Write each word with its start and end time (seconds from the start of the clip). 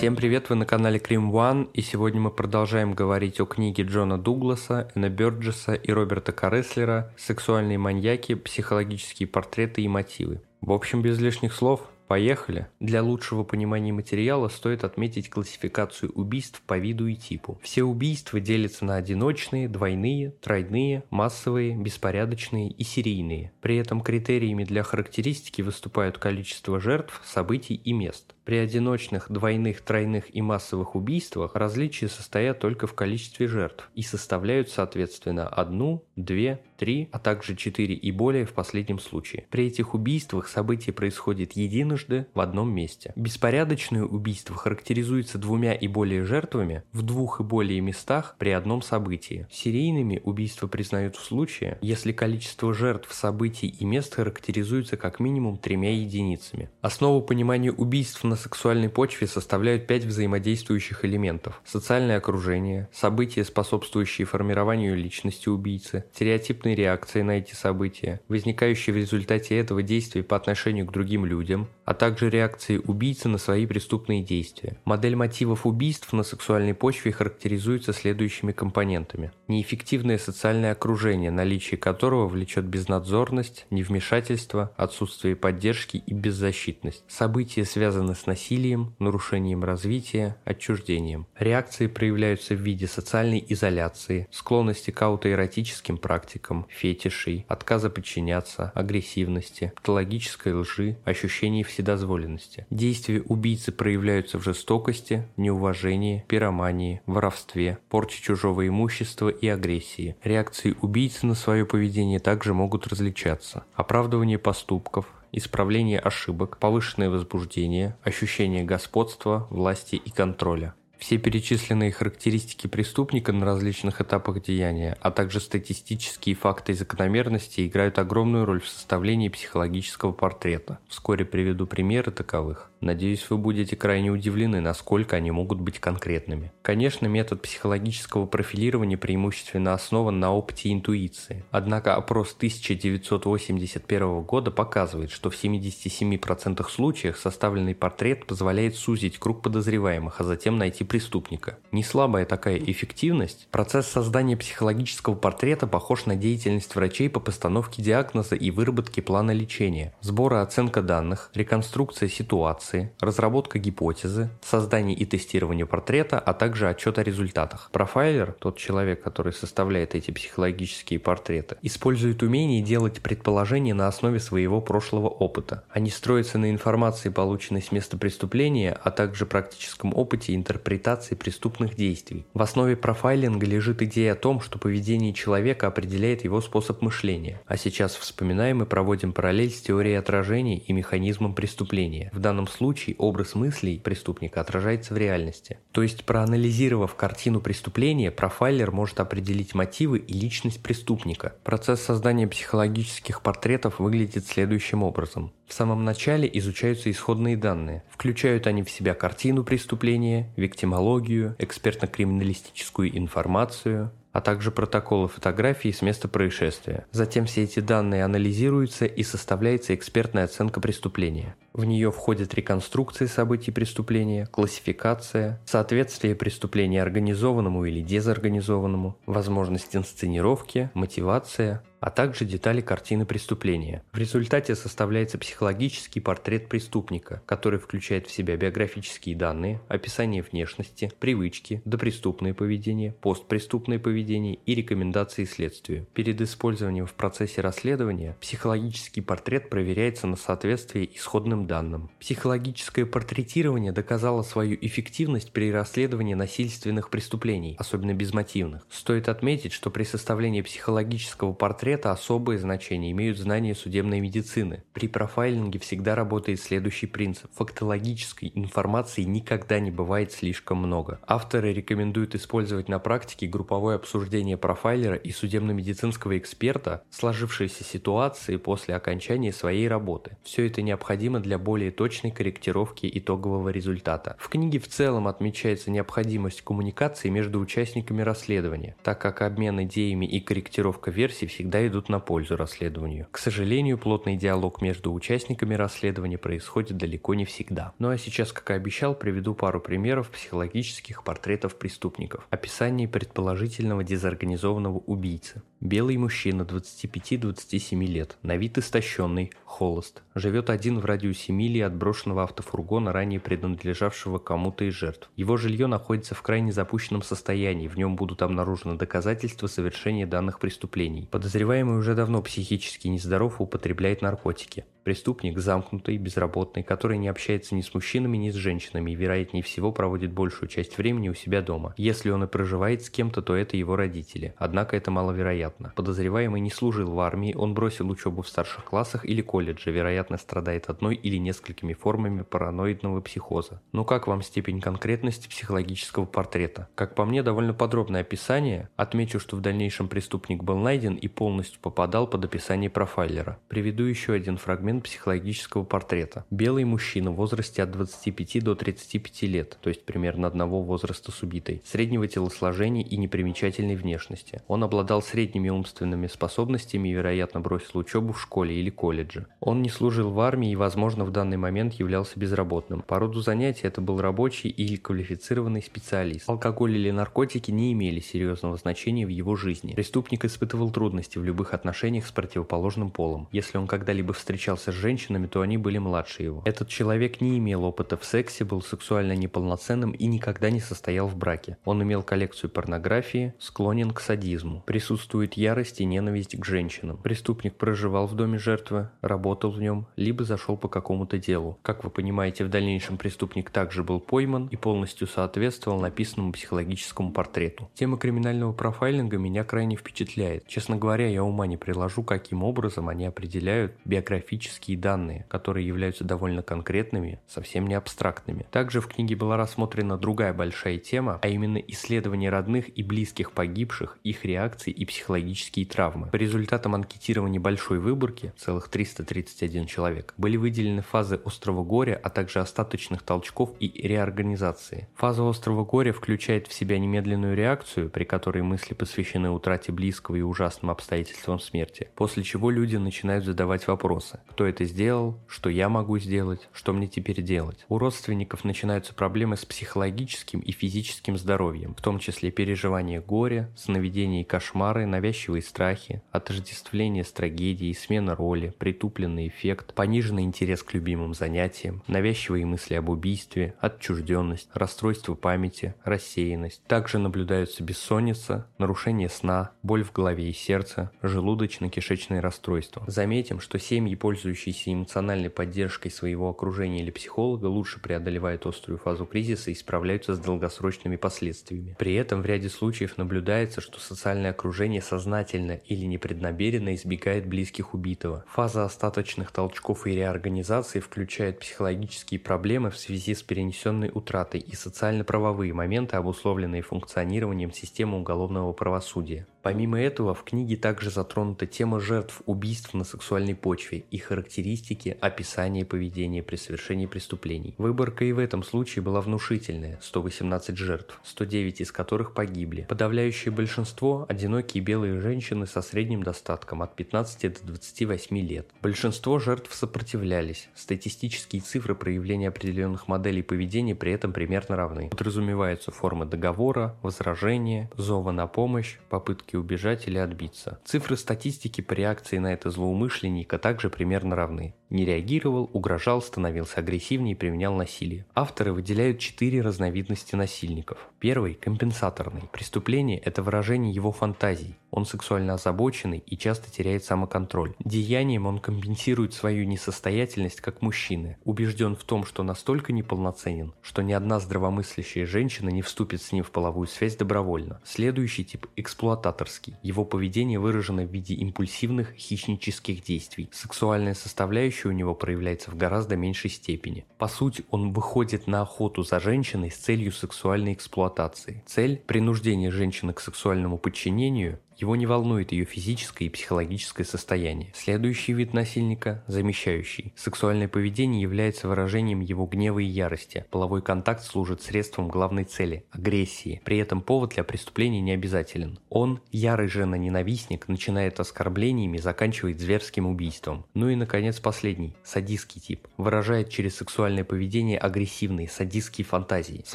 Всем 0.00 0.16
привет, 0.16 0.48
вы 0.48 0.54
на 0.54 0.64
канале 0.64 0.98
Крим 0.98 1.30
One, 1.30 1.68
и 1.74 1.82
сегодня 1.82 2.22
мы 2.22 2.30
продолжаем 2.30 2.94
говорить 2.94 3.38
о 3.38 3.44
книге 3.44 3.82
Джона 3.82 4.16
Дугласа, 4.16 4.90
Энна 4.94 5.10
Бёрджеса 5.10 5.74
и 5.74 5.92
Роберта 5.92 6.32
Кареслера 6.32 7.12
«Сексуальные 7.18 7.76
маньяки. 7.76 8.34
Психологические 8.34 9.28
портреты 9.28 9.82
и 9.82 9.88
мотивы». 9.88 10.40
В 10.62 10.72
общем, 10.72 11.02
без 11.02 11.20
лишних 11.20 11.52
слов, 11.52 11.82
Поехали! 12.10 12.66
Для 12.80 13.04
лучшего 13.04 13.44
понимания 13.44 13.92
материала 13.92 14.48
стоит 14.48 14.82
отметить 14.82 15.30
классификацию 15.30 16.10
убийств 16.10 16.60
по 16.66 16.76
виду 16.76 17.06
и 17.06 17.14
типу. 17.14 17.60
Все 17.62 17.84
убийства 17.84 18.40
делятся 18.40 18.84
на 18.84 18.96
одиночные, 18.96 19.68
двойные, 19.68 20.32
тройные, 20.40 21.04
массовые, 21.10 21.76
беспорядочные 21.76 22.68
и 22.68 22.82
серийные. 22.82 23.52
При 23.60 23.76
этом 23.76 24.00
критериями 24.00 24.64
для 24.64 24.82
характеристики 24.82 25.62
выступают 25.62 26.18
количество 26.18 26.80
жертв, 26.80 27.22
событий 27.24 27.76
и 27.76 27.92
мест. 27.92 28.34
При 28.50 28.56
одиночных, 28.56 29.30
двойных, 29.30 29.80
тройных 29.80 30.24
и 30.34 30.42
массовых 30.42 30.96
убийствах 30.96 31.54
различия 31.54 32.08
состоят 32.08 32.58
только 32.58 32.88
в 32.88 32.94
количестве 32.94 33.46
жертв 33.46 33.88
и 33.94 34.02
составляют 34.02 34.68
соответственно 34.70 35.46
одну, 35.46 36.04
две, 36.16 36.60
три, 36.76 37.08
а 37.12 37.20
также 37.20 37.54
четыре 37.54 37.94
и 37.94 38.10
более 38.10 38.46
в 38.46 38.52
последнем 38.52 38.98
случае. 38.98 39.46
При 39.50 39.68
этих 39.68 39.94
убийствах 39.94 40.48
событие 40.48 40.92
происходит 40.92 41.52
единожды 41.52 42.26
в 42.34 42.40
одном 42.40 42.74
месте. 42.74 43.12
Беспорядочное 43.14 44.02
убийство 44.02 44.56
характеризуется 44.56 45.38
двумя 45.38 45.72
и 45.72 45.86
более 45.86 46.24
жертвами 46.24 46.82
в 46.92 47.02
двух 47.02 47.38
и 47.38 47.44
более 47.44 47.80
местах 47.80 48.34
при 48.36 48.50
одном 48.50 48.82
событии. 48.82 49.46
Серийными 49.52 50.20
убийства 50.24 50.66
признают 50.66 51.14
в 51.14 51.22
случае, 51.22 51.78
если 51.82 52.10
количество 52.10 52.74
жертв, 52.74 53.14
событий 53.14 53.68
и 53.68 53.84
мест 53.84 54.12
характеризуется 54.12 54.96
как 54.96 55.20
минимум 55.20 55.56
тремя 55.56 55.94
единицами. 55.94 56.70
Основу 56.80 57.22
понимания 57.22 57.70
убийств 57.70 58.24
на 58.24 58.39
сексуальной 58.40 58.88
почве 58.88 59.26
составляют 59.26 59.86
пять 59.86 60.04
взаимодействующих 60.04 61.04
элементов. 61.04 61.60
Социальное 61.64 62.16
окружение, 62.16 62.88
события, 62.92 63.44
способствующие 63.44 64.26
формированию 64.26 64.96
личности 64.96 65.48
убийцы, 65.48 66.04
стереотипные 66.14 66.74
реакции 66.74 67.22
на 67.22 67.32
эти 67.32 67.54
события, 67.54 68.20
возникающие 68.28 68.92
в 68.94 68.96
результате 68.96 69.56
этого 69.58 69.82
действия 69.82 70.22
по 70.22 70.36
отношению 70.36 70.86
к 70.86 70.92
другим 70.92 71.24
людям, 71.24 71.68
а 71.84 71.94
также 71.94 72.30
реакции 72.30 72.78
убийцы 72.78 73.28
на 73.28 73.38
свои 73.38 73.66
преступные 73.66 74.22
действия. 74.22 74.76
Модель 74.84 75.16
мотивов 75.16 75.66
убийств 75.66 76.12
на 76.12 76.22
сексуальной 76.22 76.74
почве 76.74 77.12
характеризуется 77.12 77.92
следующими 77.92 78.52
компонентами. 78.52 79.32
Неэффективное 79.48 80.18
социальное 80.18 80.72
окружение, 80.72 81.30
наличие 81.30 81.78
которого 81.78 82.26
влечет 82.26 82.64
безнадзорность, 82.64 83.66
невмешательство, 83.70 84.72
отсутствие 84.76 85.36
поддержки 85.36 85.96
и 85.96 86.14
беззащитность. 86.14 87.04
События 87.08 87.64
связаны 87.64 88.14
с 88.20 88.26
насилием, 88.26 88.94
нарушением 88.98 89.64
развития, 89.64 90.36
отчуждением. 90.44 91.26
Реакции 91.38 91.86
проявляются 91.86 92.54
в 92.54 92.60
виде 92.60 92.86
социальной 92.86 93.44
изоляции, 93.48 94.28
склонности 94.30 94.90
к 94.90 95.02
аутоэротическим 95.02 95.96
практикам, 95.96 96.66
фетишей, 96.68 97.46
отказа 97.48 97.90
подчиняться, 97.90 98.72
агрессивности, 98.74 99.72
патологической 99.76 100.52
лжи, 100.52 100.96
ощущений 101.04 101.64
вседозволенности. 101.64 102.66
Действия 102.70 103.22
убийцы 103.22 103.72
проявляются 103.72 104.38
в 104.38 104.44
жестокости, 104.44 105.26
неуважении, 105.36 106.24
пиромании, 106.28 107.00
воровстве, 107.06 107.78
порче 107.88 108.22
чужого 108.22 108.68
имущества 108.68 109.28
и 109.28 109.48
агрессии. 109.48 110.16
Реакции 110.22 110.76
убийцы 110.80 111.26
на 111.26 111.34
свое 111.34 111.64
поведение 111.64 112.18
также 112.18 112.54
могут 112.54 112.86
различаться. 112.86 113.64
Оправдывание 113.74 114.38
поступков, 114.38 115.06
исправление 115.32 115.98
ошибок, 115.98 116.58
повышенное 116.58 117.10
возбуждение, 117.10 117.96
ощущение 118.02 118.64
господства, 118.64 119.46
власти 119.50 119.96
и 119.96 120.10
контроля. 120.10 120.74
Все 120.98 121.16
перечисленные 121.16 121.92
характеристики 121.92 122.66
преступника 122.66 123.32
на 123.32 123.46
различных 123.46 124.02
этапах 124.02 124.42
деяния, 124.42 124.98
а 125.00 125.10
также 125.10 125.40
статистические 125.40 126.34
факты 126.34 126.72
и 126.72 126.74
закономерности 126.74 127.66
играют 127.66 127.98
огромную 127.98 128.44
роль 128.44 128.60
в 128.60 128.68
составлении 128.68 129.30
психологического 129.30 130.12
портрета. 130.12 130.78
Вскоре 130.88 131.24
приведу 131.24 131.66
примеры 131.66 132.12
таковых. 132.12 132.69
Надеюсь, 132.80 133.28
вы 133.28 133.36
будете 133.36 133.76
крайне 133.76 134.10
удивлены, 134.10 134.60
насколько 134.60 135.16
они 135.16 135.30
могут 135.30 135.60
быть 135.60 135.78
конкретными. 135.78 136.50
Конечно, 136.62 137.06
метод 137.08 137.42
психологического 137.42 138.24
профилирования 138.24 138.96
преимущественно 138.96 139.74
основан 139.74 140.18
на 140.18 140.32
опыте 140.32 140.72
интуиции. 140.72 141.44
Однако 141.50 141.94
опрос 141.94 142.34
1981 142.34 144.22
года 144.22 144.50
показывает, 144.50 145.10
что 145.10 145.28
в 145.28 145.34
77% 145.34 146.66
случаев 146.70 147.18
составленный 147.18 147.74
портрет 147.74 148.24
позволяет 148.26 148.76
сузить 148.76 149.18
круг 149.18 149.42
подозреваемых, 149.42 150.20
а 150.20 150.24
затем 150.24 150.56
найти 150.56 150.84
преступника. 150.84 151.58
Не 151.72 151.82
слабая 151.82 152.24
такая 152.24 152.56
эффективность. 152.56 153.46
Процесс 153.50 153.88
создания 153.88 154.38
психологического 154.38 155.14
портрета 155.14 155.66
похож 155.66 156.06
на 156.06 156.16
деятельность 156.16 156.74
врачей 156.74 157.10
по 157.10 157.20
постановке 157.20 157.82
диагноза 157.82 158.36
и 158.36 158.50
выработке 158.50 159.02
плана 159.02 159.32
лечения, 159.32 159.92
сбора 160.00 160.40
оценка 160.40 160.80
данных, 160.80 161.30
реконструкция 161.34 162.08
ситуации, 162.08 162.69
информации, 162.70 162.92
разработка 163.00 163.58
гипотезы, 163.58 164.30
создание 164.42 164.96
и 164.96 165.04
тестирование 165.04 165.66
портрета, 165.66 166.18
а 166.18 166.34
также 166.34 166.68
отчет 166.68 166.98
о 166.98 167.02
результатах. 167.02 167.70
Профайлер, 167.72 168.32
тот 168.38 168.58
человек, 168.58 169.02
который 169.02 169.32
составляет 169.32 169.94
эти 169.94 170.10
психологические 170.10 171.00
портреты, 171.00 171.56
использует 171.62 172.22
умение 172.22 172.62
делать 172.62 173.00
предположения 173.00 173.74
на 173.74 173.88
основе 173.88 174.20
своего 174.20 174.60
прошлого 174.60 175.08
опыта. 175.08 175.64
Они 175.70 175.90
строятся 175.90 176.38
на 176.38 176.50
информации, 176.50 177.08
полученной 177.08 177.62
с 177.62 177.72
места 177.72 177.96
преступления, 177.96 178.78
а 178.82 178.90
также 178.90 179.26
практическом 179.26 179.94
опыте 179.94 180.34
интерпретации 180.34 181.14
преступных 181.14 181.74
действий. 181.74 182.26
В 182.34 182.42
основе 182.42 182.76
профайлинга 182.76 183.46
лежит 183.46 183.82
идея 183.82 184.12
о 184.12 184.16
том, 184.16 184.40
что 184.40 184.58
поведение 184.58 185.12
человека 185.12 185.66
определяет 185.66 186.24
его 186.24 186.40
способ 186.40 186.82
мышления. 186.82 187.40
А 187.46 187.56
сейчас 187.56 187.96
вспоминаем 187.96 188.62
и 188.62 188.66
проводим 188.66 189.12
параллель 189.12 189.50
с 189.50 189.60
теорией 189.60 189.96
отражений 189.96 190.58
и 190.58 190.72
механизмом 190.72 191.34
преступления. 191.34 192.10
В 192.12 192.18
данном 192.18 192.46
случае 192.46 192.59
случае 192.60 192.94
образ 192.98 193.34
мыслей 193.34 193.78
преступника 193.78 194.42
отражается 194.42 194.92
в 194.92 194.98
реальности. 194.98 195.58
То 195.72 195.82
есть, 195.82 196.04
проанализировав 196.04 196.94
картину 196.94 197.40
преступления, 197.40 198.10
профайлер 198.10 198.70
может 198.70 199.00
определить 199.00 199.54
мотивы 199.54 199.96
и 199.96 200.12
личность 200.12 200.62
преступника. 200.62 201.32
Процесс 201.42 201.80
создания 201.80 202.28
психологических 202.28 203.22
портретов 203.22 203.78
выглядит 203.78 204.26
следующим 204.26 204.82
образом. 204.82 205.32
В 205.46 205.54
самом 205.54 205.86
начале 205.86 206.30
изучаются 206.34 206.90
исходные 206.90 207.38
данные. 207.38 207.82
Включают 207.90 208.46
они 208.46 208.62
в 208.62 208.70
себя 208.70 208.92
картину 208.92 209.42
преступления, 209.42 210.30
виктимологию, 210.36 211.36
экспертно-криминалистическую 211.38 212.94
информацию, 212.94 213.90
а 214.12 214.20
также 214.20 214.50
протоколы 214.50 215.08
фотографий 215.08 215.72
с 215.72 215.82
места 215.82 216.08
происшествия. 216.08 216.86
Затем 216.92 217.26
все 217.26 217.44
эти 217.44 217.60
данные 217.60 218.04
анализируются 218.04 218.86
и 218.86 219.02
составляется 219.02 219.74
экспертная 219.74 220.24
оценка 220.24 220.60
преступления. 220.60 221.36
В 221.52 221.64
нее 221.64 221.90
входят 221.90 222.34
реконструкции 222.34 223.06
событий 223.06 223.50
преступления, 223.50 224.26
классификация, 224.26 225.40
соответствие 225.46 226.14
преступления 226.14 226.82
организованному 226.82 227.64
или 227.64 227.80
дезорганизованному, 227.80 228.96
возможность 229.06 229.74
инсценировки, 229.76 230.70
мотивация, 230.74 231.62
а 231.80 231.90
также 231.90 232.24
детали 232.24 232.60
картины 232.60 233.06
преступления. 233.06 233.82
В 233.92 233.98
результате 233.98 234.54
составляется 234.54 235.18
психологический 235.18 236.00
портрет 236.00 236.48
преступника, 236.48 237.22
который 237.26 237.58
включает 237.58 238.06
в 238.06 238.12
себя 238.12 238.36
биографические 238.36 239.16
данные, 239.16 239.60
описание 239.68 240.22
внешности, 240.22 240.92
привычки, 241.00 241.62
допреступное 241.64 242.34
поведение, 242.34 242.92
постпреступное 243.00 243.78
поведение 243.78 244.38
и 244.46 244.54
рекомендации 244.54 245.24
следствию. 245.24 245.86
Перед 245.94 246.20
использованием 246.20 246.86
в 246.86 246.94
процессе 246.94 247.40
расследования 247.40 248.16
психологический 248.20 249.00
портрет 249.00 249.48
проверяется 249.50 250.06
на 250.06 250.16
соответствие 250.16 250.88
исходным 250.96 251.46
данным. 251.46 251.90
Психологическое 251.98 252.84
портретирование 252.84 253.72
доказало 253.72 254.22
свою 254.22 254.56
эффективность 254.60 255.32
при 255.32 255.50
расследовании 255.50 256.14
насильственных 256.14 256.90
преступлений, 256.90 257.56
особенно 257.58 257.94
безмотивных. 257.94 258.66
Стоит 258.70 259.08
отметить, 259.08 259.52
что 259.52 259.70
при 259.70 259.84
составлении 259.84 260.42
психологического 260.42 261.32
портрета 261.32 261.69
портрета 261.70 261.92
особое 261.92 262.36
значение 262.38 262.90
имеют 262.90 263.16
знания 263.18 263.54
судебной 263.54 264.00
медицины. 264.00 264.64
При 264.72 264.88
профайлинге 264.88 265.60
всегда 265.60 265.94
работает 265.94 266.40
следующий 266.40 266.86
принцип. 266.86 267.30
Фактологической 267.34 268.32
информации 268.34 269.02
никогда 269.02 269.60
не 269.60 269.70
бывает 269.70 270.10
слишком 270.10 270.58
много. 270.58 270.98
Авторы 271.06 271.52
рекомендуют 271.52 272.16
использовать 272.16 272.68
на 272.68 272.80
практике 272.80 273.28
групповое 273.28 273.76
обсуждение 273.76 274.36
профайлера 274.36 274.96
и 274.96 275.12
судебно-медицинского 275.12 276.18
эксперта 276.18 276.82
сложившейся 276.90 277.62
ситуации 277.62 278.36
после 278.36 278.74
окончания 278.74 279.32
своей 279.32 279.68
работы. 279.68 280.16
Все 280.24 280.48
это 280.48 280.62
необходимо 280.62 281.20
для 281.20 281.38
более 281.38 281.70
точной 281.70 282.10
корректировки 282.10 282.90
итогового 282.92 283.50
результата. 283.50 284.16
В 284.18 284.28
книге 284.28 284.58
в 284.58 284.66
целом 284.66 285.06
отмечается 285.06 285.70
необходимость 285.70 286.42
коммуникации 286.42 287.10
между 287.10 287.38
участниками 287.38 288.02
расследования, 288.02 288.74
так 288.82 289.00
как 289.00 289.22
обмен 289.22 289.62
идеями 289.62 290.06
и 290.06 290.18
корректировка 290.18 290.90
версий 290.90 291.28
всегда 291.28 291.59
идут 291.66 291.88
на 291.88 292.00
пользу 292.00 292.36
расследованию. 292.36 293.06
К 293.10 293.18
сожалению, 293.18 293.78
плотный 293.78 294.16
диалог 294.16 294.62
между 294.62 294.92
участниками 294.92 295.54
расследования 295.54 296.18
происходит 296.18 296.76
далеко 296.76 297.14
не 297.14 297.24
всегда. 297.24 297.72
Ну 297.78 297.88
а 297.88 297.98
сейчас, 297.98 298.32
как 298.32 298.50
и 298.50 298.54
обещал, 298.54 298.94
приведу 298.94 299.34
пару 299.34 299.60
примеров 299.60 300.10
психологических 300.10 301.04
портретов 301.04 301.56
преступников. 301.56 302.26
Описание 302.30 302.88
предположительного 302.88 303.84
дезорганизованного 303.84 304.78
убийцы. 304.78 305.42
Белый 305.60 305.98
мужчина 305.98 306.40
25-27 306.40 307.84
лет, 307.84 308.16
на 308.22 308.38
вид 308.38 308.56
истощенный, 308.56 309.30
холост. 309.44 310.02
Живет 310.14 310.48
один 310.48 310.78
в 310.78 310.86
радиусе 310.86 311.34
мили 311.34 311.58
от 311.58 311.74
брошенного 311.74 312.22
автофургона, 312.22 312.94
ранее 312.94 313.20
принадлежавшего 313.20 314.16
кому-то 314.16 314.64
из 314.64 314.72
жертв. 314.72 315.10
Его 315.16 315.36
жилье 315.36 315.66
находится 315.66 316.14
в 316.14 316.22
крайне 316.22 316.50
запущенном 316.50 317.02
состоянии, 317.02 317.68
в 317.68 317.76
нем 317.76 317.94
будут 317.94 318.22
обнаружены 318.22 318.78
доказательства 318.78 319.48
совершения 319.48 320.06
данных 320.06 320.38
преступлений. 320.38 321.06
Подозреваемый 321.10 321.76
уже 321.76 321.94
давно 321.94 322.22
психически 322.22 322.88
нездоров 322.88 323.38
употребляет 323.38 324.00
наркотики. 324.00 324.64
Преступник 324.82 325.38
замкнутый, 325.38 325.98
безработный, 325.98 326.62
который 326.62 326.96
не 326.96 327.08
общается 327.08 327.54
ни 327.54 327.60
с 327.60 327.74
мужчинами, 327.74 328.16
ни 328.16 328.30
с 328.30 328.34
женщинами 328.34 328.92
и, 328.92 328.94
вероятнее 328.94 329.42
всего, 329.42 329.72
проводит 329.72 330.10
большую 330.10 330.48
часть 330.48 330.78
времени 330.78 331.10
у 331.10 331.14
себя 331.14 331.42
дома. 331.42 331.74
Если 331.76 332.08
он 332.08 332.24
и 332.24 332.26
проживает 332.26 332.82
с 332.82 332.88
кем-то, 332.88 333.20
то 333.20 333.36
это 333.36 333.58
его 333.58 333.76
родители. 333.76 334.34
Однако 334.38 334.74
это 334.74 334.90
маловероятно. 334.90 335.49
Подозреваемый 335.74 336.40
не 336.40 336.50
служил 336.50 336.90
в 336.92 337.00
армии, 337.00 337.34
он 337.34 337.54
бросил 337.54 337.88
учебу 337.90 338.22
в 338.22 338.28
старших 338.28 338.64
классах 338.64 339.04
или 339.04 339.22
колледже, 339.22 339.70
вероятно, 339.70 340.18
страдает 340.18 340.68
одной 340.68 340.94
или 340.94 341.16
несколькими 341.16 341.72
формами 341.72 342.22
параноидного 342.22 343.00
психоза. 343.00 343.60
Но 343.72 343.84
как 343.84 344.06
вам 344.06 344.22
степень 344.22 344.60
конкретности 344.60 345.28
психологического 345.28 346.04
портрета? 346.04 346.68
Как 346.74 346.94
по 346.94 347.04
мне, 347.04 347.22
довольно 347.22 347.54
подробное 347.54 348.00
описание. 348.00 348.68
Отмечу, 348.76 349.20
что 349.20 349.36
в 349.36 349.40
дальнейшем 349.40 349.88
преступник 349.88 350.42
был 350.42 350.56
найден 350.58 350.94
и 350.94 351.08
полностью 351.08 351.60
попадал 351.60 352.06
под 352.06 352.24
описание 352.24 352.70
профайлера. 352.70 353.38
Приведу 353.48 353.84
еще 353.84 354.12
один 354.12 354.36
фрагмент 354.36 354.84
психологического 354.84 355.64
портрета. 355.64 356.24
Белый 356.30 356.64
мужчина 356.64 357.10
в 357.10 357.16
возрасте 357.16 357.62
от 357.62 357.70
25 357.70 358.44
до 358.44 358.54
35 358.54 359.22
лет, 359.22 359.58
то 359.60 359.68
есть 359.68 359.84
примерно 359.84 360.26
одного 360.26 360.62
возраста 360.62 361.12
с 361.12 361.22
убитой, 361.22 361.62
среднего 361.64 362.06
телосложения 362.06 362.84
и 362.84 362.96
непримечательной 362.96 363.76
внешности. 363.76 364.42
Он 364.48 364.64
обладал 364.64 365.02
средними 365.40 365.48
умственными 365.48 366.06
способностями 366.06 366.88
и, 366.88 366.92
вероятно, 366.92 367.40
бросил 367.40 367.78
учебу 367.78 368.12
в 368.12 368.20
школе 368.20 368.54
или 368.54 368.70
колледже. 368.70 369.26
Он 369.40 369.62
не 369.62 369.68
служил 369.68 370.10
в 370.10 370.20
армии 370.20 370.52
и, 370.52 370.56
возможно, 370.56 371.04
в 371.04 371.10
данный 371.10 371.36
момент 371.36 371.74
являлся 371.74 372.18
безработным. 372.18 372.82
По 372.82 372.98
роду 372.98 373.20
занятий 373.20 373.66
это 373.66 373.80
был 373.80 374.00
рабочий 374.00 374.48
или 374.48 374.76
квалифицированный 374.76 375.62
специалист. 375.62 376.28
Алкоголь 376.28 376.76
или 376.76 376.90
наркотики 376.90 377.50
не 377.50 377.72
имели 377.72 378.00
серьезного 378.00 378.56
значения 378.56 379.06
в 379.06 379.08
его 379.08 379.36
жизни. 379.36 379.74
Преступник 379.74 380.24
испытывал 380.24 380.70
трудности 380.70 381.18
в 381.18 381.24
любых 381.24 381.54
отношениях 381.54 382.06
с 382.06 382.12
противоположным 382.12 382.90
полом. 382.90 383.28
Если 383.32 383.58
он 383.58 383.66
когда-либо 383.66 384.12
встречался 384.12 384.72
с 384.72 384.74
женщинами, 384.74 385.26
то 385.26 385.40
они 385.40 385.58
были 385.58 385.78
младше 385.78 386.22
его. 386.22 386.42
Этот 386.44 386.68
человек 386.68 387.20
не 387.20 387.38
имел 387.38 387.64
опыта 387.64 387.96
в 387.96 388.04
сексе, 388.04 388.44
был 388.44 388.62
сексуально 388.62 389.14
неполноценным 389.16 389.92
и 389.92 390.06
никогда 390.06 390.50
не 390.50 390.60
состоял 390.60 391.06
в 391.06 391.16
браке. 391.16 391.56
Он 391.64 391.82
имел 391.82 392.02
коллекцию 392.02 392.50
порнографии, 392.50 393.32
склонен 393.38 393.90
к 393.92 394.00
садизму. 394.00 394.62
Присутствует 394.66 395.29
ярость 395.34 395.80
и 395.80 395.84
ненависть 395.84 396.38
к 396.38 396.44
женщинам. 396.44 396.96
Преступник 396.96 397.56
проживал 397.56 398.06
в 398.06 398.14
доме 398.14 398.38
жертвы, 398.38 398.88
работал 399.00 399.50
в 399.50 399.60
нем, 399.60 399.86
либо 399.96 400.24
зашел 400.24 400.56
по 400.56 400.68
какому-то 400.68 401.18
делу. 401.18 401.58
Как 401.62 401.84
вы 401.84 401.90
понимаете, 401.90 402.44
в 402.44 402.48
дальнейшем 402.48 402.96
преступник 402.96 403.50
также 403.50 403.82
был 403.82 404.00
пойман 404.00 404.48
и 404.48 404.56
полностью 404.56 405.06
соответствовал 405.06 405.80
написанному 405.80 406.32
психологическому 406.32 407.12
портрету. 407.12 407.70
Тема 407.74 407.98
криминального 407.98 408.52
профайлинга 408.52 409.18
меня 409.18 409.44
крайне 409.44 409.76
впечатляет. 409.76 410.46
Честно 410.46 410.76
говоря, 410.76 411.06
я 411.08 411.24
ума 411.24 411.46
не 411.46 411.56
приложу, 411.56 412.02
каким 412.02 412.42
образом 412.42 412.88
они 412.88 413.06
определяют 413.06 413.72
биографические 413.84 414.76
данные, 414.76 415.26
которые 415.28 415.66
являются 415.66 416.04
довольно 416.04 416.42
конкретными, 416.42 417.20
совсем 417.26 417.66
не 417.66 417.74
абстрактными. 417.74 418.46
Также 418.50 418.80
в 418.80 418.86
книге 418.86 419.16
была 419.16 419.36
рассмотрена 419.36 419.96
другая 419.96 420.32
большая 420.32 420.78
тема, 420.78 421.18
а 421.22 421.28
именно 421.28 421.58
исследование 421.58 422.30
родных 422.30 422.68
и 422.76 422.82
близких 422.82 423.32
погибших, 423.32 423.98
их 424.02 424.24
реакции 424.24 424.70
и 424.70 424.84
психологические 425.20 425.66
травмы. 425.66 426.06
По 426.08 426.16
результатам 426.16 426.74
анкетирования 426.74 427.40
большой 427.40 427.78
выборки, 427.78 428.32
целых 428.36 428.68
331 428.68 429.66
человек, 429.66 430.14
были 430.16 430.36
выделены 430.36 430.82
фазы 430.82 431.20
острого 431.24 431.62
горя, 431.62 432.00
а 432.02 432.10
также 432.10 432.40
остаточных 432.40 433.02
толчков 433.02 433.50
и 433.60 433.68
реорганизации. 433.86 434.88
Фаза 434.96 435.28
острого 435.28 435.64
горя 435.64 435.92
включает 435.92 436.46
в 436.46 436.52
себя 436.52 436.78
немедленную 436.78 437.36
реакцию, 437.36 437.90
при 437.90 438.04
которой 438.04 438.42
мысли 438.42 438.74
посвящены 438.74 439.30
утрате 439.30 439.72
близкого 439.72 440.16
и 440.16 440.22
ужасным 440.22 440.70
обстоятельствам 440.70 441.38
смерти, 441.38 441.90
после 441.94 442.22
чего 442.22 442.50
люди 442.50 442.76
начинают 442.76 443.24
задавать 443.24 443.66
вопросы 443.66 444.20
кто 444.40 444.46
это 444.46 444.64
сделал, 444.64 445.18
что 445.26 445.50
я 445.50 445.68
могу 445.68 445.98
сделать, 445.98 446.48
что 446.52 446.72
мне 446.72 446.86
теперь 446.86 447.20
делать. 447.20 447.66
У 447.68 447.76
родственников 447.76 448.44
начинаются 448.44 448.94
проблемы 448.94 449.36
с 449.36 449.44
психологическим 449.44 450.40
и 450.40 450.52
физическим 450.52 451.18
здоровьем, 451.18 451.74
в 451.74 451.82
том 451.82 451.98
числе 451.98 452.30
переживание 452.30 453.00
горя, 453.00 453.50
сновидения 453.54 454.22
и 454.22 454.24
кошмары, 454.24 454.86
навязчивые 454.86 455.09
страхи, 455.12 456.02
отождествление 456.12 457.04
с 457.04 457.12
трагедией, 457.12 457.74
смена 457.74 458.14
роли, 458.14 458.54
притупленный 458.58 459.28
эффект, 459.28 459.74
пониженный 459.74 460.22
интерес 460.22 460.62
к 460.62 460.72
любимым 460.74 461.14
занятиям, 461.14 461.82
навязчивые 461.86 462.46
мысли 462.46 462.74
об 462.74 462.88
убийстве, 462.88 463.54
отчужденность, 463.60 464.48
расстройство 464.54 465.14
памяти, 465.14 465.74
рассеянность. 465.84 466.62
Также 466.64 466.98
наблюдаются 466.98 467.64
бессонница, 467.64 468.46
нарушение 468.58 469.08
сна, 469.08 469.52
боль 469.62 469.82
в 469.82 469.92
голове 469.92 470.30
и 470.30 470.32
сердце, 470.32 470.90
желудочно-кишечные 471.02 472.20
расстройства. 472.20 472.84
Заметим, 472.86 473.40
что 473.40 473.58
семьи, 473.58 473.94
пользуются 473.94 474.20
пользующийся 474.20 474.72
эмоциональной 474.72 475.30
поддержкой 475.30 475.90
своего 475.90 476.28
окружения 476.28 476.82
или 476.82 476.90
психолога, 476.90 477.46
лучше 477.46 477.80
преодолевают 477.80 478.44
острую 478.44 478.78
фазу 478.78 479.06
кризиса 479.06 479.50
и 479.50 479.54
справляются 479.54 480.14
с 480.14 480.18
долгосрочными 480.18 480.96
последствиями. 480.96 481.74
При 481.78 481.94
этом 481.94 482.20
в 482.20 482.26
ряде 482.26 482.48
случаев 482.48 482.98
наблюдается, 482.98 483.60
что 483.60 483.80
социальное 483.80 484.30
окружение 484.30 484.82
сознательно 484.90 485.52
или 485.52 485.86
непреднамеренно 485.86 486.74
избегает 486.74 487.26
близких 487.26 487.74
убитого. 487.74 488.24
Фаза 488.28 488.64
остаточных 488.64 489.30
толчков 489.30 489.86
и 489.86 489.94
реорганизации 489.94 490.80
включает 490.80 491.38
психологические 491.38 492.18
проблемы 492.18 492.70
в 492.70 492.76
связи 492.76 493.14
с 493.14 493.22
перенесенной 493.22 493.92
утратой 493.94 494.40
и 494.40 494.56
социально-правовые 494.56 495.52
моменты, 495.54 495.96
обусловленные 495.96 496.62
функционированием 496.62 497.52
системы 497.52 497.98
уголовного 497.98 498.52
правосудия. 498.52 499.26
Помимо 499.42 499.80
этого, 499.80 500.14
в 500.14 500.22
книге 500.22 500.56
также 500.56 500.90
затронута 500.90 501.46
тема 501.46 501.80
жертв 501.80 502.20
убийств 502.26 502.74
на 502.74 502.84
сексуальной 502.84 503.34
почве, 503.34 503.84
их 503.90 504.04
характеристики, 504.04 504.96
описание 505.00 505.64
поведения 505.64 506.22
при 506.22 506.36
совершении 506.36 506.86
преступлений. 506.86 507.54
Выборка 507.56 508.04
и 508.04 508.12
в 508.12 508.18
этом 508.18 508.42
случае 508.42 508.82
была 508.82 509.00
внушительная– 509.00 509.78
118 509.82 510.56
жертв, 510.56 511.00
109 511.04 511.62
из 511.62 511.72
которых 511.72 512.12
погибли. 512.12 512.66
Подавляющее 512.68 513.32
большинство– 513.32 514.04
одинокие 514.08 514.62
белые 514.62 515.00
женщины 515.00 515.46
со 515.46 515.62
средним 515.62 516.02
достатком 516.02 516.62
от 516.62 516.76
15 516.76 517.32
до 517.32 517.46
28 517.46 518.18
лет. 518.18 518.46
Большинство 518.62 519.18
жертв 519.18 519.54
сопротивлялись. 519.54 520.48
Статистические 520.54 521.40
цифры 521.40 521.74
проявления 521.74 522.28
определенных 522.28 522.88
моделей 522.88 523.22
поведения 523.22 523.74
при 523.74 523.92
этом 523.92 524.12
примерно 524.12 524.56
равны. 524.56 524.88
Подразумеваются 524.90 525.70
формы 525.70 526.04
договора, 526.04 526.76
возражения, 526.82 527.70
зова 527.76 528.12
на 528.12 528.26
помощь, 528.26 528.76
попытки 528.90 529.29
убежать 529.36 529.88
или 529.88 529.98
отбиться. 529.98 530.60
Цифры 530.64 530.96
статистики 530.96 531.60
по 531.60 531.72
реакции 531.72 532.18
на 532.18 532.32
это 532.32 532.50
злоумышленника 532.50 533.38
также 533.38 533.70
примерно 533.70 534.16
равны. 534.16 534.54
Не 534.70 534.84
реагировал, 534.84 535.50
угрожал, 535.52 536.00
становился 536.00 536.60
агрессивнее 536.60 537.12
и 537.12 537.18
применял 537.18 537.54
насилие. 537.54 538.06
Авторы 538.14 538.52
выделяют 538.52 539.00
четыре 539.00 539.42
разновидности 539.42 540.14
насильников. 540.14 540.78
Первый– 541.00 541.34
компенсаторный. 541.40 542.22
Преступление– 542.32 542.98
это 543.04 543.22
выражение 543.22 543.72
его 543.72 543.90
фантазий. 543.90 544.56
Он 544.70 544.86
сексуально 544.86 545.34
озабоченный 545.34 546.04
и 546.06 546.16
часто 546.16 546.50
теряет 546.50 546.84
самоконтроль. 546.84 547.54
Деянием 547.64 548.26
он 548.26 548.38
компенсирует 548.38 549.12
свою 549.12 549.44
несостоятельность 549.44 550.40
как 550.40 550.62
мужчина, 550.62 551.16
убежден 551.24 551.74
в 551.74 551.82
том, 551.82 552.04
что 552.04 552.22
настолько 552.22 552.72
неполноценен, 552.72 553.52
что 553.62 553.82
ни 553.82 553.92
одна 553.92 554.20
здравомыслящая 554.20 555.06
женщина 555.06 555.48
не 555.48 555.62
вступит 555.62 556.00
с 556.02 556.12
ним 556.12 556.22
в 556.22 556.30
половую 556.30 556.68
связь 556.68 556.94
добровольно. 556.94 557.60
Следующий 557.64 558.24
тип– 558.24 558.46
эксплуататорский. 558.56 559.56
Его 559.64 559.84
поведение 559.84 560.38
выражено 560.38 560.84
в 560.84 560.92
виде 560.92 561.14
импульсивных 561.14 561.94
хищнических 561.94 562.84
действий. 562.84 563.28
Сексуальная 563.32 563.94
составляющая 563.94 564.59
у 564.68 564.72
него 564.72 564.94
проявляется 564.94 565.50
в 565.50 565.56
гораздо 565.56 565.96
меньшей 565.96 566.30
степени. 566.30 566.84
По 566.98 567.08
сути, 567.08 567.44
он 567.50 567.72
выходит 567.72 568.26
на 568.26 568.42
охоту 568.42 568.82
за 568.82 569.00
женщиной 569.00 569.50
с 569.50 569.56
целью 569.56 569.92
сексуальной 569.92 570.52
эксплуатации. 570.52 571.42
Цель– 571.46 571.76
принуждение 571.86 572.50
женщины 572.50 572.92
к 572.92 573.00
сексуальному 573.00 573.58
подчинению 573.58 574.38
его 574.60 574.76
не 574.76 574.86
волнует 574.86 575.32
ее 575.32 575.44
физическое 575.44 576.06
и 576.06 576.10
психологическое 576.10 576.84
состояние. 576.84 577.50
Следующий 577.54 578.12
вид 578.12 578.34
насильника– 578.34 579.02
замещающий. 579.06 579.92
Сексуальное 579.96 580.48
поведение 580.48 581.00
является 581.00 581.48
выражением 581.48 582.00
его 582.00 582.26
гнева 582.26 582.58
и 582.58 582.64
ярости. 582.64 583.24
Половой 583.30 583.62
контакт 583.62 584.02
служит 584.04 584.42
средством 584.42 584.88
главной 584.88 585.24
цели– 585.24 585.64
агрессии. 585.70 586.40
При 586.44 586.58
этом 586.58 586.82
повод 586.82 587.14
для 587.14 587.24
преступления 587.24 587.80
не 587.80 587.92
обязателен. 587.92 588.58
Он, 588.68 589.00
ярый 589.10 589.48
жена-ненавистник, 589.48 590.48
начинает 590.48 591.00
оскорблениями 591.00 591.78
и 591.78 591.80
заканчивает 591.80 592.38
зверским 592.38 592.86
убийством. 592.86 593.46
Ну 593.54 593.70
и, 593.70 593.76
наконец, 593.76 594.20
последний– 594.20 594.76
садистский 594.84 595.40
тип. 595.40 595.66
Выражает 595.78 596.28
через 596.28 596.56
сексуальное 596.56 597.04
поведение 597.04 597.58
агрессивные, 597.58 598.28
садистские 598.28 598.84
фантазии. 598.84 599.42
С 599.46 599.54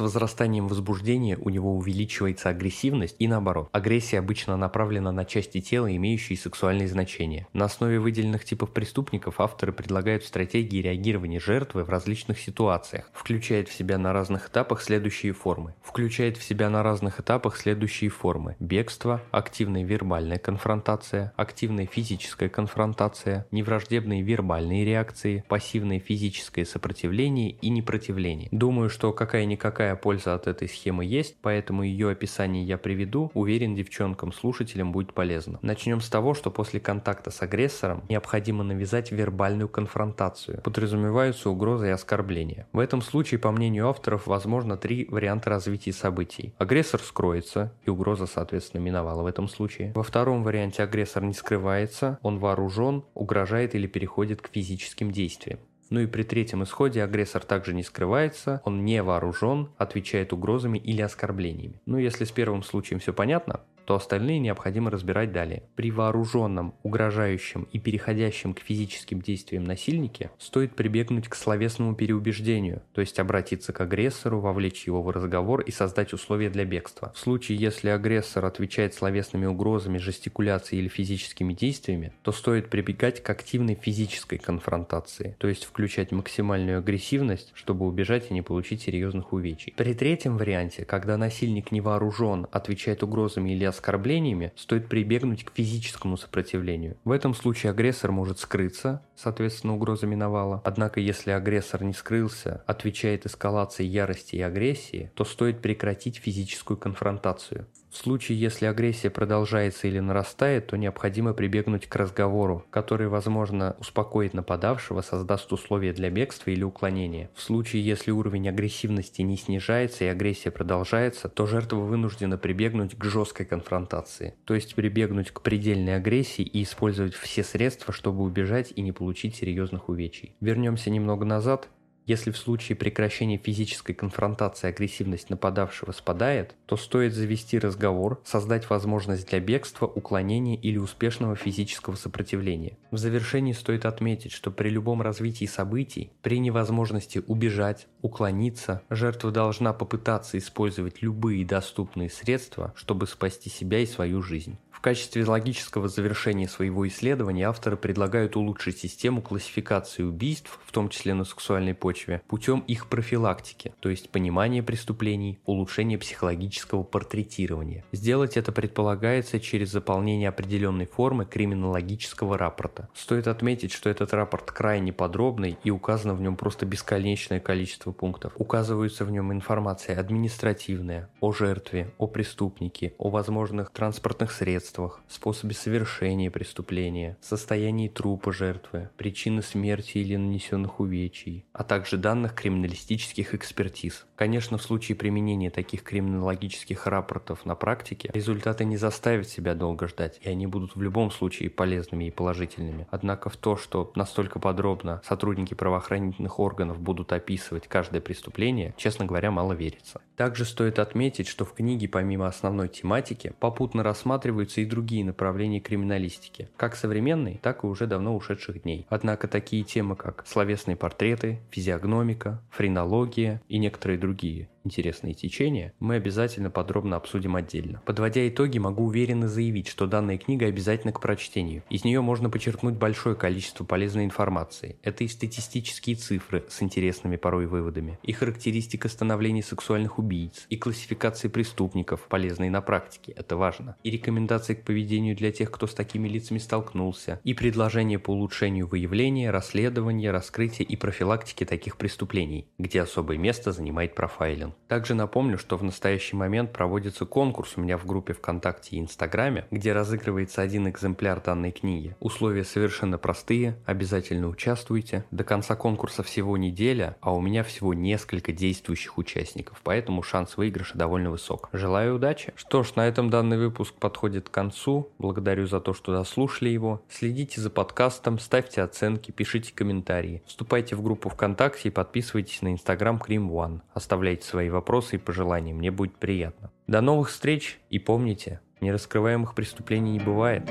возрастанием 0.00 0.66
возбуждения 0.66 1.38
у 1.40 1.50
него 1.50 1.76
увеличивается 1.76 2.48
агрессивность 2.48 3.14
и 3.18 3.28
наоборот. 3.28 3.68
Агрессия 3.72 4.18
обычно 4.18 4.56
направлена 4.56 4.95
направлена 4.96 5.12
на 5.12 5.24
части 5.24 5.60
тела, 5.60 5.94
имеющие 5.94 6.38
сексуальные 6.38 6.88
значения. 6.88 7.46
На 7.52 7.66
основе 7.66 7.98
выделенных 7.98 8.44
типов 8.44 8.72
преступников 8.72 9.40
авторы 9.40 9.72
предлагают 9.72 10.24
стратегии 10.24 10.82
реагирования 10.82 11.40
жертвы 11.40 11.84
в 11.84 11.90
различных 11.90 12.38
ситуациях. 12.38 13.10
Включает 13.12 13.68
в 13.68 13.74
себя 13.74 13.98
на 13.98 14.12
разных 14.12 14.48
этапах 14.48 14.82
следующие 14.82 15.32
формы. 15.32 15.74
Включает 15.82 16.36
в 16.36 16.42
себя 16.42 16.70
на 16.70 16.82
разных 16.82 17.20
этапах 17.20 17.56
следующие 17.56 18.10
формы. 18.10 18.56
Бегство, 18.58 19.20
активная 19.30 19.84
вербальная 19.84 20.38
конфронтация, 20.38 21.32
активная 21.36 21.86
физическая 21.86 22.48
конфронтация, 22.48 23.46
невраждебные 23.50 24.22
вербальные 24.22 24.84
реакции, 24.84 25.44
пассивное 25.48 25.98
физическое 26.00 26.64
сопротивление 26.64 27.50
и 27.50 27.68
непротивление. 27.68 28.48
Думаю, 28.50 28.90
что 28.90 29.12
какая-никакая 29.12 29.94
польза 29.96 30.34
от 30.34 30.46
этой 30.46 30.68
схемы 30.68 31.04
есть, 31.04 31.36
поэтому 31.42 31.82
ее 31.82 32.10
описание 32.10 32.64
я 32.64 32.78
приведу. 32.78 33.30
Уверен, 33.34 33.74
девчонкам-слушателям 33.74 34.85
слушателям 34.86 34.92
будет 34.92 35.12
полезно. 35.12 35.58
Начнем 35.62 36.00
с 36.00 36.08
того, 36.08 36.34
что 36.34 36.50
после 36.50 36.80
контакта 36.80 37.30
с 37.30 37.42
агрессором 37.42 38.04
необходимо 38.08 38.64
навязать 38.64 39.12
вербальную 39.12 39.68
конфронтацию. 39.68 40.62
Подразумеваются 40.62 41.50
угрозы 41.50 41.88
и 41.88 41.90
оскорбления. 41.90 42.66
В 42.72 42.78
этом 42.78 43.02
случае, 43.02 43.38
по 43.38 43.50
мнению 43.50 43.88
авторов, 43.88 44.26
возможно 44.26 44.76
три 44.76 45.06
варианта 45.10 45.50
развития 45.50 45.92
событий. 45.92 46.54
Агрессор 46.58 47.00
скроется, 47.00 47.72
и 47.86 47.90
угроза, 47.90 48.26
соответственно, 48.26 48.82
миновала 48.82 49.22
в 49.22 49.26
этом 49.26 49.48
случае. 49.48 49.92
Во 49.94 50.02
втором 50.02 50.42
варианте 50.42 50.82
агрессор 50.82 51.22
не 51.22 51.34
скрывается, 51.34 52.18
он 52.22 52.38
вооружен, 52.38 53.04
угрожает 53.14 53.74
или 53.74 53.86
переходит 53.86 54.40
к 54.40 54.48
физическим 54.52 55.10
действиям. 55.10 55.58
Ну 55.90 56.00
и 56.00 56.06
при 56.06 56.24
третьем 56.24 56.62
исходе 56.64 57.02
агрессор 57.02 57.44
также 57.44 57.72
не 57.72 57.84
скрывается, 57.84 58.60
он 58.64 58.84
не 58.84 59.02
вооружен, 59.02 59.68
отвечает 59.78 60.32
угрозами 60.32 60.78
или 60.78 61.00
оскорблениями. 61.00 61.80
Ну 61.86 61.98
если 61.98 62.24
с 62.24 62.32
первым 62.32 62.62
случаем 62.64 62.98
все 62.98 63.12
понятно, 63.12 63.60
то 63.86 63.94
остальные 63.94 64.40
необходимо 64.40 64.90
разбирать 64.90 65.32
далее. 65.32 65.62
При 65.76 65.90
вооруженном, 65.90 66.74
угрожающем 66.82 67.68
и 67.72 67.78
переходящем 67.78 68.52
к 68.52 68.60
физическим 68.60 69.22
действиям 69.22 69.64
насильнике 69.64 70.30
стоит 70.38 70.74
прибегнуть 70.74 71.28
к 71.28 71.34
словесному 71.34 71.94
переубеждению, 71.94 72.82
то 72.92 73.00
есть 73.00 73.18
обратиться 73.18 73.72
к 73.72 73.80
агрессору, 73.80 74.40
вовлечь 74.40 74.86
его 74.86 75.02
в 75.02 75.10
разговор 75.10 75.60
и 75.60 75.70
создать 75.70 76.12
условия 76.12 76.50
для 76.50 76.64
бегства. 76.64 77.12
В 77.14 77.18
случае, 77.18 77.58
если 77.58 77.88
агрессор 77.88 78.44
отвечает 78.44 78.94
словесными 78.94 79.46
угрозами, 79.46 79.98
жестикуляцией 79.98 80.82
или 80.82 80.88
физическими 80.88 81.52
действиями, 81.52 82.12
то 82.22 82.32
стоит 82.32 82.68
прибегать 82.68 83.22
к 83.22 83.30
активной 83.30 83.76
физической 83.76 84.38
конфронтации, 84.38 85.36
то 85.38 85.46
есть 85.48 85.64
включать 85.64 86.10
максимальную 86.10 86.78
агрессивность, 86.78 87.52
чтобы 87.54 87.86
убежать 87.86 88.30
и 88.30 88.34
не 88.34 88.42
получить 88.42 88.82
серьезных 88.82 89.32
увечий. 89.32 89.74
При 89.76 89.94
третьем 89.94 90.36
варианте, 90.36 90.84
когда 90.84 91.16
насильник 91.16 91.70
не 91.70 91.80
вооружен, 91.80 92.48
отвечает 92.50 93.02
угрозами 93.02 93.52
или 93.52 93.64
оскорблениями, 93.76 94.52
стоит 94.56 94.88
прибегнуть 94.88 95.44
к 95.44 95.52
физическому 95.54 96.16
сопротивлению. 96.16 96.96
В 97.04 97.10
этом 97.10 97.34
случае 97.34 97.70
агрессор 97.70 98.10
может 98.10 98.38
скрыться, 98.38 99.02
соответственно 99.14 99.74
угроза 99.74 100.06
миновала. 100.06 100.62
Однако 100.64 101.00
если 101.00 101.30
агрессор 101.30 101.84
не 101.84 101.92
скрылся, 101.92 102.64
отвечает 102.66 103.26
эскалацией 103.26 103.88
ярости 103.88 104.36
и 104.36 104.40
агрессии, 104.40 105.10
то 105.14 105.24
стоит 105.24 105.60
прекратить 105.60 106.16
физическую 106.16 106.76
конфронтацию. 106.76 107.66
В 107.96 107.98
случае, 107.98 108.38
если 108.38 108.66
агрессия 108.66 109.08
продолжается 109.08 109.88
или 109.88 110.00
нарастает, 110.00 110.66
то 110.66 110.76
необходимо 110.76 111.32
прибегнуть 111.32 111.86
к 111.86 111.96
разговору, 111.96 112.66
который, 112.68 113.08
возможно, 113.08 113.74
успокоит 113.80 114.34
нападавшего, 114.34 115.00
создаст 115.00 115.50
условия 115.50 115.94
для 115.94 116.10
бегства 116.10 116.50
или 116.50 116.62
уклонения. 116.62 117.30
В 117.34 117.40
случае, 117.40 117.82
если 117.82 118.10
уровень 118.10 118.50
агрессивности 118.50 119.22
не 119.22 119.38
снижается 119.38 120.04
и 120.04 120.08
агрессия 120.08 120.50
продолжается, 120.50 121.30
то 121.30 121.46
жертва 121.46 121.78
вынуждена 121.78 122.36
прибегнуть 122.36 122.98
к 122.98 123.02
жесткой 123.02 123.46
конфронтации, 123.46 124.34
то 124.44 124.54
есть 124.54 124.74
прибегнуть 124.74 125.30
к 125.30 125.40
предельной 125.40 125.96
агрессии 125.96 126.44
и 126.44 126.64
использовать 126.64 127.14
все 127.14 127.42
средства, 127.42 127.94
чтобы 127.94 128.24
убежать 128.24 128.74
и 128.76 128.82
не 128.82 128.92
получить 128.92 129.36
серьезных 129.36 129.88
увечий. 129.88 130.36
Вернемся 130.40 130.90
немного 130.90 131.24
назад 131.24 131.70
если 132.06 132.30
в 132.30 132.38
случае 132.38 132.76
прекращения 132.76 133.36
физической 133.36 133.92
конфронтации 133.92 134.68
агрессивность 134.68 135.28
нападавшего 135.28 135.92
спадает, 135.92 136.54
то 136.66 136.76
стоит 136.76 137.14
завести 137.14 137.58
разговор, 137.58 138.20
создать 138.24 138.70
возможность 138.70 139.28
для 139.28 139.40
бегства, 139.40 139.86
уклонения 139.86 140.56
или 140.56 140.78
успешного 140.78 141.34
физического 141.34 141.96
сопротивления. 141.96 142.78
В 142.90 142.98
завершении 142.98 143.52
стоит 143.52 143.84
отметить, 143.84 144.32
что 144.32 144.50
при 144.50 144.68
любом 144.68 145.02
развитии 145.02 145.46
событий, 145.46 146.12
при 146.22 146.38
невозможности 146.38 147.22
убежать, 147.26 147.88
уклониться, 148.02 148.82
жертва 148.88 149.32
должна 149.32 149.72
попытаться 149.72 150.38
использовать 150.38 151.02
любые 151.02 151.44
доступные 151.44 152.08
средства, 152.08 152.72
чтобы 152.76 153.06
спасти 153.06 153.50
себя 153.50 153.80
и 153.80 153.86
свою 153.86 154.22
жизнь. 154.22 154.58
В 154.76 154.80
качестве 154.82 155.24
логического 155.24 155.88
завершения 155.88 156.46
своего 156.46 156.86
исследования 156.86 157.48
авторы 157.48 157.78
предлагают 157.78 158.36
улучшить 158.36 158.78
систему 158.78 159.22
классификации 159.22 160.02
убийств, 160.02 160.60
в 160.66 160.70
том 160.70 160.90
числе 160.90 161.14
на 161.14 161.24
сексуальной 161.24 161.74
почве, 161.74 161.95
путем 162.26 162.60
их 162.66 162.88
профилактики, 162.88 163.72
то 163.80 163.88
есть 163.88 164.10
понимания 164.10 164.62
преступлений, 164.62 165.38
улучшения 165.44 165.98
психологического 165.98 166.82
портретирования. 166.82 167.84
Сделать 167.92 168.36
это 168.36 168.52
предполагается 168.52 169.40
через 169.40 169.70
заполнение 169.70 170.28
определенной 170.28 170.86
формы 170.86 171.24
криминологического 171.24 172.36
рапорта. 172.36 172.88
Стоит 172.94 173.28
отметить, 173.28 173.72
что 173.72 173.88
этот 173.88 174.12
рапорт 174.12 174.50
крайне 174.50 174.92
подробный 174.92 175.56
и 175.62 175.70
указано 175.70 176.14
в 176.14 176.20
нем 176.20 176.36
просто 176.36 176.66
бесконечное 176.66 177.40
количество 177.40 177.92
пунктов. 177.92 178.32
Указывается 178.36 179.04
в 179.04 179.10
нем 179.10 179.32
информация 179.32 179.98
административная, 179.98 181.08
о 181.20 181.32
жертве, 181.32 181.92
о 181.98 182.06
преступнике, 182.06 182.94
о 182.98 183.10
возможных 183.10 183.70
транспортных 183.70 184.32
средствах, 184.32 185.00
способе 185.08 185.54
совершения 185.54 186.30
преступления, 186.30 187.16
состоянии 187.20 187.88
трупа 187.88 188.32
жертвы, 188.32 188.90
причины 188.96 189.42
смерти 189.42 189.98
или 189.98 190.16
нанесенных 190.16 190.80
увечий, 190.80 191.44
а 191.52 191.62
также 191.62 191.85
данных 191.94 192.34
криминалистических 192.34 193.34
экспертиз. 193.34 194.06
Конечно, 194.16 194.58
в 194.58 194.62
случае 194.62 194.96
применения 194.96 195.50
таких 195.50 195.82
криминологических 195.82 196.86
рапортов 196.86 197.44
на 197.44 197.54
практике, 197.54 198.10
результаты 198.12 198.64
не 198.64 198.76
заставят 198.76 199.28
себя 199.28 199.54
долго 199.54 199.86
ждать, 199.86 200.18
и 200.22 200.28
они 200.28 200.46
будут 200.46 200.74
в 200.74 200.82
любом 200.82 201.10
случае 201.10 201.50
полезными 201.50 202.06
и 202.06 202.10
положительными. 202.10 202.88
Однако 202.90 203.30
в 203.30 203.36
то, 203.36 203.56
что 203.56 203.92
настолько 203.94 204.38
подробно 204.38 205.02
сотрудники 205.04 205.54
правоохранительных 205.54 206.40
органов 206.40 206.80
будут 206.80 207.12
описывать 207.12 207.68
каждое 207.68 208.00
преступление, 208.00 208.74
честно 208.76 209.04
говоря, 209.04 209.30
мало 209.30 209.52
верится. 209.52 210.00
Также 210.16 210.46
стоит 210.46 210.78
отметить, 210.78 211.28
что 211.28 211.44
в 211.44 211.52
книге 211.52 211.88
помимо 211.88 212.26
основной 212.26 212.68
тематики 212.68 213.34
попутно 213.38 213.82
рассматриваются 213.82 214.62
и 214.62 214.64
другие 214.64 215.04
направления 215.04 215.60
криминалистики, 215.60 216.48
как 216.56 216.74
современные, 216.74 217.38
так 217.38 217.64
и 217.64 217.66
уже 217.66 217.86
давно 217.86 218.16
ушедших 218.16 218.62
дней. 218.62 218.86
Однако 218.88 219.28
такие 219.28 219.62
темы, 219.62 219.94
как 219.94 220.24
словесные 220.26 220.76
портреты, 220.76 221.40
физиогномика, 221.76 222.42
френология 222.50 223.42
и 223.48 223.58
некоторые 223.58 223.98
другие 223.98 224.48
интересные 224.66 225.14
течения, 225.14 225.72
мы 225.80 225.94
обязательно 225.94 226.50
подробно 226.50 226.96
обсудим 226.96 227.36
отдельно. 227.36 227.80
Подводя 227.86 228.28
итоги, 228.28 228.58
могу 228.58 228.84
уверенно 228.84 229.28
заявить, 229.28 229.68
что 229.68 229.86
данная 229.86 230.18
книга 230.18 230.46
обязательно 230.46 230.92
к 230.92 231.00
прочтению. 231.00 231.62
Из 231.70 231.84
нее 231.84 232.00
можно 232.02 232.28
почерпнуть 232.28 232.74
большое 232.74 233.16
количество 233.16 233.64
полезной 233.64 234.04
информации. 234.04 234.76
Это 234.82 235.04
и 235.04 235.08
статистические 235.08 235.96
цифры 235.96 236.44
с 236.48 236.62
интересными 236.62 237.16
порой 237.16 237.46
выводами, 237.46 237.98
и 238.02 238.12
характеристика 238.12 238.88
становления 238.88 239.42
сексуальных 239.42 239.98
убийц, 239.98 240.46
и 240.50 240.56
классификации 240.56 241.28
преступников, 241.28 242.08
полезные 242.08 242.50
на 242.50 242.60
практике, 242.60 243.12
это 243.12 243.36
важно, 243.36 243.76
и 243.84 243.90
рекомендации 243.90 244.54
к 244.54 244.64
поведению 244.64 245.16
для 245.16 245.30
тех, 245.30 245.50
кто 245.50 245.66
с 245.66 245.74
такими 245.74 246.08
лицами 246.08 246.38
столкнулся, 246.38 247.20
и 247.22 247.34
предложения 247.34 247.98
по 247.98 248.10
улучшению 248.10 248.66
выявления, 248.66 249.30
расследования, 249.30 250.10
раскрытия 250.10 250.66
и 250.66 250.76
профилактики 250.76 251.44
таких 251.44 251.76
преступлений, 251.76 252.48
где 252.58 252.82
особое 252.82 253.18
место 253.18 253.52
занимает 253.52 253.94
профайлинг. 253.94 254.55
Также 254.68 254.94
напомню, 254.94 255.38
что 255.38 255.56
в 255.56 255.62
настоящий 255.62 256.16
момент 256.16 256.52
проводится 256.52 257.06
конкурс 257.06 257.54
у 257.56 257.60
меня 257.60 257.78
в 257.78 257.86
группе 257.86 258.12
ВКонтакте 258.12 258.76
и 258.76 258.80
Инстаграме, 258.80 259.46
где 259.50 259.72
разыгрывается 259.72 260.42
один 260.42 260.68
экземпляр 260.68 261.20
данной 261.20 261.52
книги. 261.52 261.96
Условия 262.00 262.44
совершенно 262.44 262.98
простые, 262.98 263.56
обязательно 263.64 264.28
участвуйте. 264.28 265.04
До 265.10 265.24
конца 265.24 265.54
конкурса 265.54 266.02
всего 266.02 266.36
неделя, 266.36 266.96
а 267.00 267.14
у 267.14 267.20
меня 267.20 267.44
всего 267.44 267.74
несколько 267.74 268.32
действующих 268.32 268.98
участников, 268.98 269.60
поэтому 269.62 270.02
шанс 270.02 270.36
выигрыша 270.36 270.76
довольно 270.76 271.10
высок. 271.10 271.48
Желаю 271.52 271.96
удачи! 271.96 272.32
Что 272.34 272.62
ж, 272.62 272.74
на 272.74 272.88
этом 272.88 273.08
данный 273.08 273.38
выпуск 273.38 273.74
подходит 273.74 274.28
к 274.28 274.32
концу. 274.32 274.90
Благодарю 274.98 275.46
за 275.46 275.60
то, 275.60 275.74
что 275.74 275.92
дослушали 275.92 276.48
его. 276.48 276.82
Следите 276.90 277.40
за 277.40 277.50
подкастом, 277.50 278.18
ставьте 278.18 278.62
оценки, 278.62 279.12
пишите 279.12 279.54
комментарии. 279.54 280.22
Вступайте 280.26 280.74
в 280.74 280.82
группу 280.82 281.08
ВКонтакте 281.08 281.68
и 281.68 281.72
подписывайтесь 281.72 282.42
на 282.42 282.52
Инстаграм 282.52 282.98
Крим 282.98 283.30
One. 283.30 283.60
Оставляйте 283.74 284.26
свои 284.46 284.48
вопросы 284.48 284.96
и 284.96 284.98
пожелания, 284.98 285.52
мне 285.52 285.70
будет 285.70 285.96
приятно. 285.96 286.50
До 286.66 286.80
новых 286.80 287.08
встреч 287.08 287.58
и 287.70 287.78
помните, 287.78 288.40
нераскрываемых 288.60 289.34
преступлений 289.34 289.92
не 289.92 290.00
бывает. 290.00 290.50